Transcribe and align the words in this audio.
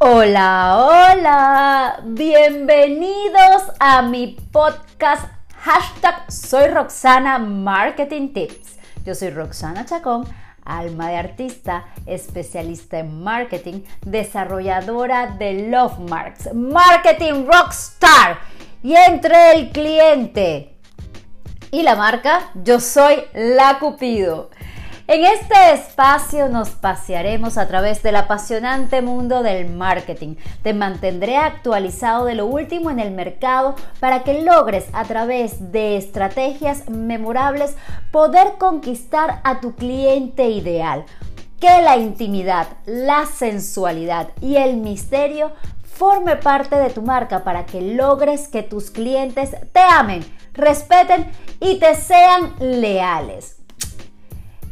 Hola, 0.00 0.76
hola, 0.78 2.00
bienvenidos 2.04 3.64
a 3.80 4.00
mi 4.02 4.36
podcast 4.52 5.24
hashtag 5.56 6.30
Soy 6.30 6.68
Roxana 6.68 7.40
Marketing 7.40 8.28
Tips. 8.32 8.76
Yo 9.04 9.16
soy 9.16 9.30
Roxana 9.30 9.84
Chacón, 9.86 10.24
alma 10.64 11.08
de 11.08 11.16
artista, 11.16 11.86
especialista 12.06 13.00
en 13.00 13.24
marketing, 13.24 13.80
desarrolladora 14.06 15.34
de 15.36 15.68
Love 15.68 15.98
Marks, 16.08 16.54
Marketing 16.54 17.46
Rockstar 17.46 18.38
y 18.84 18.94
entre 18.94 19.50
el 19.54 19.70
cliente 19.70 20.76
y 21.72 21.82
la 21.82 21.96
marca, 21.96 22.50
yo 22.54 22.78
soy 22.78 23.24
la 23.34 23.80
Cupido. 23.80 24.50
En 25.10 25.24
este 25.24 25.72
espacio 25.72 26.50
nos 26.50 26.68
pasearemos 26.68 27.56
a 27.56 27.66
través 27.66 28.02
del 28.02 28.16
apasionante 28.16 29.00
mundo 29.00 29.42
del 29.42 29.66
marketing. 29.66 30.34
Te 30.62 30.74
mantendré 30.74 31.38
actualizado 31.38 32.26
de 32.26 32.34
lo 32.34 32.44
último 32.44 32.90
en 32.90 33.00
el 33.00 33.12
mercado 33.12 33.74
para 34.00 34.22
que 34.22 34.42
logres 34.42 34.84
a 34.92 35.04
través 35.04 35.72
de 35.72 35.96
estrategias 35.96 36.90
memorables 36.90 37.74
poder 38.12 38.58
conquistar 38.58 39.40
a 39.44 39.60
tu 39.60 39.74
cliente 39.76 40.50
ideal. 40.50 41.06
Que 41.58 41.80
la 41.80 41.96
intimidad, 41.96 42.66
la 42.84 43.24
sensualidad 43.24 44.28
y 44.42 44.56
el 44.56 44.76
misterio 44.76 45.52
forme 45.84 46.36
parte 46.36 46.76
de 46.76 46.90
tu 46.90 47.00
marca 47.00 47.44
para 47.44 47.64
que 47.64 47.80
logres 47.80 48.48
que 48.48 48.62
tus 48.62 48.90
clientes 48.90 49.56
te 49.72 49.80
amen, 49.80 50.22
respeten 50.52 51.30
y 51.60 51.78
te 51.78 51.94
sean 51.94 52.52
leales. 52.60 53.57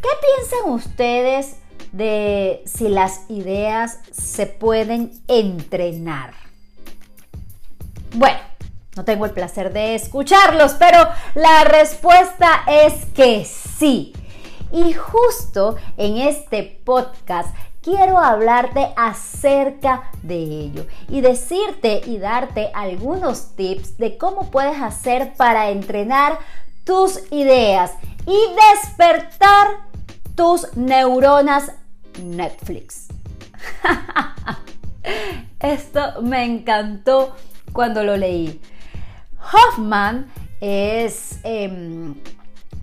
¿Qué 0.07 0.13
piensan 0.37 0.73
ustedes 0.73 1.57
de 1.91 2.63
si 2.65 2.89
las 2.89 3.29
ideas 3.29 3.99
se 4.13 4.47
pueden 4.47 5.11
entrenar? 5.27 6.33
Bueno, 8.15 8.39
no 8.95 9.05
tengo 9.05 9.25
el 9.25 9.33
placer 9.33 9.73
de 9.73 9.97
escucharlos, 9.97 10.75
pero 10.75 11.09
la 11.35 11.65
respuesta 11.65 12.63
es 12.69 13.07
que 13.17 13.45
sí. 13.45 14.13
Y 14.71 14.93
justo 14.93 15.75
en 15.97 16.19
este 16.19 16.63
podcast 16.85 17.53
quiero 17.83 18.19
hablarte 18.19 18.93
acerca 18.97 20.13
de 20.23 20.37
ello 20.37 20.87
y 21.09 21.21
decirte 21.21 22.01
y 22.07 22.19
darte 22.19 22.71
algunos 22.75 23.57
tips 23.57 23.99
de 23.99 24.17
cómo 24.17 24.53
puedes 24.53 24.81
hacer 24.81 25.35
para 25.35 25.71
entrenar 25.71 26.39
tus 26.85 27.21
ideas 27.33 27.91
y 28.27 28.39
despertar 28.73 29.86
tus 30.37 30.77
neuronas 30.77 31.73
Netflix. 32.23 33.09
Esto 35.61 36.23
me 36.23 36.45
encantó 36.45 37.35
cuando 37.73 38.05
lo 38.05 38.17
leí. 38.17 38.61
Hoffman 39.53 40.31
es 40.61 41.39
em, 41.43 42.15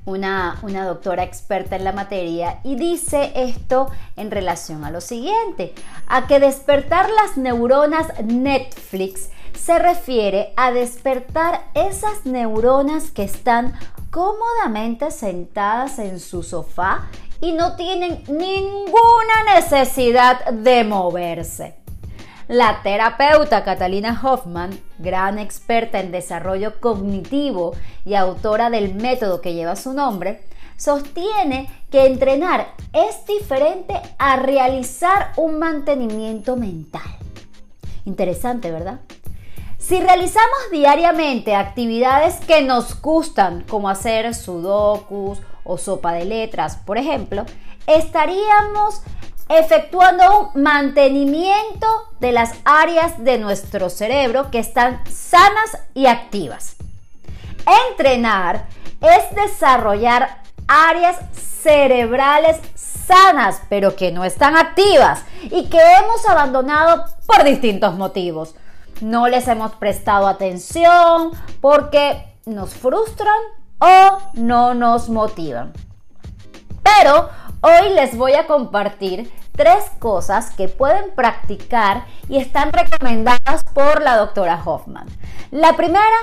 una, 0.05 0.59
una, 0.61 0.85
doctora 0.85 1.23
experta 1.23 1.75
en 1.75 1.83
la 1.83 1.91
materia 1.91 2.59
y 2.63 2.75
dice 2.75 3.31
esto 3.35 3.89
en 4.15 4.31
relación 4.31 4.83
a 4.85 4.91
lo 4.91 5.01
siguiente, 5.01 5.73
a 6.07 6.27
que 6.27 6.39
despertar 6.39 7.09
las 7.09 7.38
neuronas 7.38 8.07
Netflix 8.23 9.29
se 9.53 9.79
refiere 9.79 10.53
a 10.55 10.71
despertar 10.71 11.65
esas 11.73 12.25
neuronas 12.25 13.11
que 13.11 13.23
están 13.23 13.73
cómodamente 14.14 15.09
sentadas 15.09 15.97
en 15.97 16.19
su 16.19 16.44
sofá 16.44 17.09
y 17.42 17.52
no 17.52 17.75
tienen 17.75 18.23
ninguna 18.28 19.56
necesidad 19.56 20.45
de 20.52 20.83
moverse. 20.83 21.73
La 22.47 22.84
terapeuta 22.84 23.64
Catalina 23.64 24.22
Hoffman, 24.23 24.79
gran 25.00 25.40
experta 25.40 26.00
en 26.00 26.12
desarrollo 26.12 26.79
cognitivo 26.79 27.73
y 28.06 28.13
autora 28.13 28.69
del 28.69 28.94
método 28.94 29.41
que 29.41 29.56
lleva 29.56 29.75
su 29.75 29.94
nombre, 29.94 30.44
sostiene 30.78 31.68
que 31.90 32.06
entrenar 32.06 32.68
es 32.94 33.25
diferente 33.25 34.00
a 34.19 34.35
realizar 34.35 35.31
un 35.38 35.57
mantenimiento 35.57 36.56
mental. 36.56 37.18
Interesante, 38.06 38.69
¿verdad? 38.69 39.00
Si 39.93 39.99
realizamos 39.99 40.71
diariamente 40.71 41.55
actividades 41.55 42.39
que 42.47 42.63
nos 42.63 42.99
gustan, 42.99 43.63
como 43.69 43.89
hacer 43.89 44.33
sudokus 44.33 45.37
o 45.63 45.77
sopa 45.77 46.13
de 46.13 46.25
letras, 46.25 46.77
por 46.77 46.97
ejemplo, 46.97 47.45
estaríamos 47.85 49.03
efectuando 49.49 50.49
un 50.55 50.63
mantenimiento 50.63 51.85
de 52.19 52.31
las 52.31 52.55
áreas 52.65 53.23
de 53.23 53.37
nuestro 53.37 53.91
cerebro 53.91 54.49
que 54.49 54.57
están 54.57 55.03
sanas 55.05 55.77
y 55.93 56.07
activas. 56.07 56.75
Entrenar 57.91 58.65
es 58.99 59.35
desarrollar 59.35 60.41
áreas 60.67 61.17
cerebrales 61.33 62.57
sanas, 62.73 63.61
pero 63.69 63.95
que 63.95 64.11
no 64.11 64.25
están 64.25 64.57
activas 64.57 65.23
y 65.43 65.65
que 65.65 65.77
hemos 65.77 66.27
abandonado 66.27 67.05
por 67.27 67.43
distintos 67.43 67.93
motivos 67.93 68.55
no 69.01 69.27
les 69.27 69.47
hemos 69.47 69.73
prestado 69.75 70.27
atención 70.27 71.31
porque 71.61 72.37
nos 72.45 72.73
frustran 72.73 73.39
o 73.79 74.19
no 74.33 74.73
nos 74.73 75.09
motivan. 75.09 75.73
Pero 76.83 77.29
hoy 77.61 77.89
les 77.93 78.17
voy 78.17 78.33
a 78.33 78.47
compartir 78.47 79.31
tres 79.55 79.85
cosas 79.99 80.51
que 80.51 80.67
pueden 80.67 81.13
practicar 81.15 82.05
y 82.27 82.37
están 82.37 82.71
recomendadas 82.73 83.63
por 83.73 84.01
la 84.01 84.17
doctora 84.17 84.61
Hoffman. 84.63 85.07
La 85.51 85.73
primera, 85.73 86.17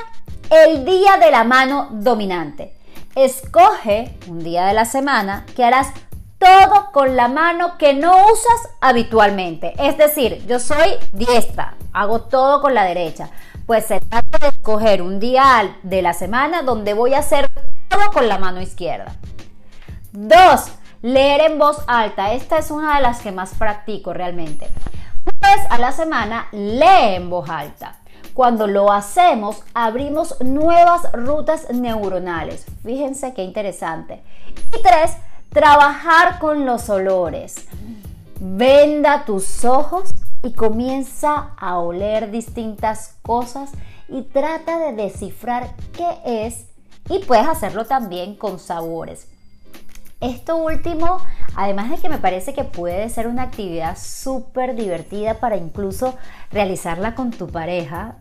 el 0.50 0.84
día 0.84 1.16
de 1.18 1.30
la 1.30 1.44
mano 1.44 1.88
dominante. 1.92 2.76
Escoge 3.14 4.16
un 4.28 4.42
día 4.42 4.66
de 4.66 4.72
la 4.72 4.84
semana 4.84 5.44
que 5.56 5.64
harás 5.64 5.92
todo 6.40 6.90
con 6.92 7.16
la 7.16 7.28
mano 7.28 7.76
que 7.76 7.92
no 7.92 8.26
usas 8.26 8.70
habitualmente. 8.80 9.74
Es 9.78 9.98
decir, 9.98 10.44
yo 10.46 10.58
soy 10.58 10.94
diestra, 11.12 11.74
hago 11.92 12.22
todo 12.22 12.62
con 12.62 12.74
la 12.74 12.84
derecha. 12.84 13.28
Pues 13.66 13.86
se 13.86 14.00
trata 14.00 14.38
de 14.38 14.48
escoger 14.48 15.02
un 15.02 15.20
día 15.20 15.76
de 15.82 16.02
la 16.02 16.14
semana 16.14 16.62
donde 16.62 16.94
voy 16.94 17.14
a 17.14 17.18
hacer 17.18 17.48
todo 17.88 18.10
con 18.12 18.26
la 18.26 18.38
mano 18.38 18.60
izquierda. 18.60 19.14
Dos, 20.12 20.72
leer 21.02 21.42
en 21.42 21.58
voz 21.58 21.84
alta. 21.86 22.32
Esta 22.32 22.58
es 22.58 22.70
una 22.70 22.96
de 22.96 23.02
las 23.02 23.20
que 23.20 23.32
más 23.32 23.54
practico 23.54 24.12
realmente. 24.14 24.68
Una 25.24 25.54
vez 25.54 25.66
a 25.70 25.78
la 25.78 25.92
semana, 25.92 26.48
lee 26.52 27.14
en 27.16 27.28
voz 27.28 27.48
alta. 27.50 27.98
Cuando 28.32 28.66
lo 28.66 28.90
hacemos, 28.90 29.62
abrimos 29.74 30.40
nuevas 30.40 31.12
rutas 31.12 31.70
neuronales. 31.70 32.64
Fíjense 32.82 33.34
qué 33.34 33.44
interesante. 33.44 34.22
Y 34.48 34.82
tres, 34.82 35.16
Trabajar 35.50 36.38
con 36.38 36.64
los 36.64 36.88
olores. 36.90 37.66
Venda 38.38 39.24
tus 39.24 39.64
ojos 39.64 40.14
y 40.44 40.52
comienza 40.52 41.54
a 41.58 41.78
oler 41.78 42.30
distintas 42.30 43.16
cosas 43.22 43.72
y 44.08 44.22
trata 44.22 44.78
de 44.78 44.92
descifrar 44.92 45.74
qué 45.92 46.46
es 46.46 46.66
y 47.08 47.18
puedes 47.24 47.48
hacerlo 47.48 47.84
también 47.84 48.36
con 48.36 48.60
sabores. 48.60 49.26
Esto 50.20 50.56
último, 50.56 51.18
además 51.56 51.90
de 51.90 51.98
que 51.98 52.08
me 52.08 52.18
parece 52.18 52.54
que 52.54 52.64
puede 52.64 53.08
ser 53.08 53.26
una 53.26 53.42
actividad 53.42 53.96
súper 53.98 54.74
divertida 54.74 55.34
para 55.34 55.56
incluso 55.56 56.16
realizarla 56.50 57.14
con 57.14 57.30
tu 57.30 57.48
pareja, 57.48 58.16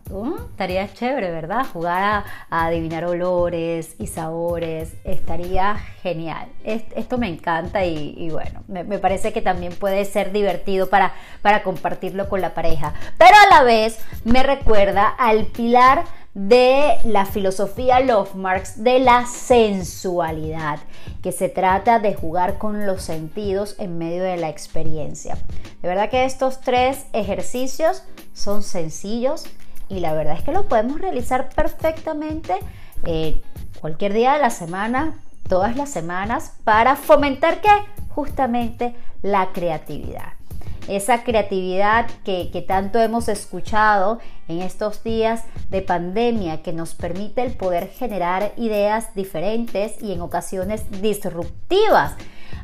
estaría 0.51 0.91
chévere, 0.93 1.31
¿verdad? 1.31 1.65
Jugar 1.71 2.25
a, 2.49 2.65
adivinar 2.65 3.05
olores 3.05 3.95
y 3.97 4.07
sabores, 4.07 4.93
estaría 5.03 5.75
genial. 6.01 6.47
esto 6.63 7.17
me 7.17 7.27
encanta 7.27 7.85
y, 7.85 8.29
bueno, 8.29 8.63
me, 8.67 8.99
parece 8.99 9.33
que 9.33 9.41
también 9.41 9.73
puede 9.73 10.05
ser 10.05 10.31
divertido 10.31 10.89
para, 10.89 11.13
para 11.41 11.63
compartirlo 11.63 12.29
con 12.29 12.41
la 12.41 12.53
pareja. 12.53 12.93
Pero 13.17 13.35
a 13.47 13.55
la 13.55 13.63
vez 13.63 13.99
me 14.25 14.43
recuerda 14.43 15.07
al 15.07 15.45
pilar 15.47 16.03
de 16.33 16.97
la 17.03 17.25
filosofía 17.25 17.99
Love 17.99 18.35
Marks 18.35 18.83
de 18.83 18.99
la 18.99 19.25
sensualidad, 19.25 20.79
que 21.23 21.31
se 21.31 21.49
trata 21.49 21.99
de 21.99 22.13
jugar 22.13 22.57
con 22.57 22.85
los 22.85 23.01
sentidos 23.01 23.75
en 23.79 23.97
medio 23.97 24.23
de 24.23 24.37
la 24.37 24.49
experiencia. 24.49 25.37
De 25.81 25.87
verdad 25.87 26.09
que 26.09 26.25
estos 26.25 26.61
tres 26.61 27.05
ejercicios 27.13 28.03
son 28.33 28.63
sencillos 28.63 29.45
y 29.89 29.99
la 29.99 30.13
verdad 30.13 30.35
es 30.37 30.43
que 30.43 30.51
lo 30.51 30.67
podemos 30.67 31.01
realizar 31.01 31.49
perfectamente 31.49 32.55
eh, 33.05 33.41
cualquier 33.81 34.13
día 34.13 34.33
de 34.33 34.39
la 34.39 34.51
semana, 34.51 35.19
todas 35.47 35.75
las 35.75 35.89
semanas, 35.89 36.53
para 36.63 36.95
fomentar 36.95 37.59
que 37.61 37.69
justamente 38.09 38.95
la 39.23 39.51
creatividad 39.51 40.38
esa 40.89 41.23
creatividad 41.23 42.07
que, 42.23 42.65
tanto 42.67 42.99
hemos 42.99 43.29
escuchado 43.29 44.19
en 44.47 44.61
estos 44.61 45.03
días 45.03 45.43
de 45.69 45.81
pandemia 45.81 46.63
que 46.63 46.73
nos 46.73 46.95
permite 46.95 47.43
el 47.43 47.53
poder 47.53 47.89
generar 47.89 48.53
ideas 48.57 49.13
diferentes 49.13 50.01
y 50.01 50.13
en 50.13 50.21
ocasiones 50.21 50.83
disruptivas. 51.01 52.15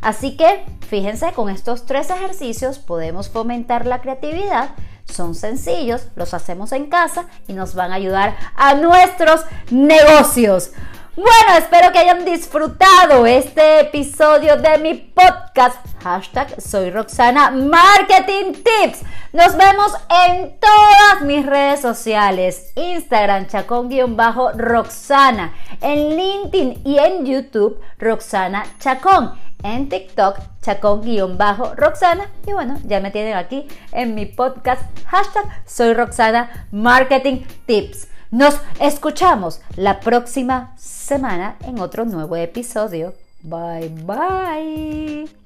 Así 0.01 0.35
que 0.37 0.65
fíjense, 0.89 1.31
con 1.33 1.49
estos 1.49 1.85
tres 1.85 2.09
ejercicios 2.09 2.79
podemos 2.79 3.29
fomentar 3.29 3.85
la 3.85 4.01
creatividad 4.01 4.71
Son 5.05 5.35
sencillos, 5.35 6.07
los 6.15 6.33
hacemos 6.33 6.71
en 6.71 6.87
casa 6.87 7.27
y 7.47 7.53
nos 7.53 7.75
van 7.75 7.91
a 7.91 7.95
ayudar 7.95 8.35
a 8.55 8.73
nuestros 8.73 9.41
negocios. 9.69 10.71
Bueno, 11.15 11.57
espero 11.57 11.93
que 11.93 11.99
hayan 11.99 12.25
disfrutado 12.25 13.25
este 13.25 13.79
episodio 13.79 14.57
de 14.57 14.77
mi 14.79 14.95
podcast. 14.95 15.77
Hashtag 16.03 16.61
soy 16.61 16.89
Roxana 16.89 17.51
Marketing 17.51 18.51
Tips. 18.51 19.01
Nos 19.31 19.55
vemos 19.55 19.93
en 20.27 20.59
todas 20.59 21.21
mis 21.21 21.45
redes 21.45 21.79
sociales. 21.79 22.73
Instagram 22.75 23.47
chacón-roxana. 23.47 25.53
En 25.79 26.17
LinkedIn 26.17 26.81
y 26.83 26.99
en 26.99 27.25
YouTube 27.25 27.79
Roxana 27.97 28.65
Chacón. 28.79 29.39
En 29.63 29.87
TikTok 29.87 30.37
chacón-roxana. 30.63 32.29
Y 32.45 32.51
bueno, 32.51 32.77
ya 32.83 32.99
me 32.99 33.11
tienen 33.11 33.37
aquí 33.37 33.69
en 33.93 34.15
mi 34.15 34.25
podcast. 34.25 34.81
Hashtag 35.07 35.45
soy 35.65 35.93
Roxana 35.93 36.67
Marketing 36.73 37.45
Tips. 37.65 38.09
Nos 38.31 38.59
escuchamos 38.81 39.61
la 39.77 40.01
próxima 40.01 40.73
semana 41.05 41.55
en 41.61 41.79
otro 41.79 42.03
nuevo 42.03 42.35
episodio. 42.35 43.13
Bye 43.43 43.89
bye. 43.89 45.44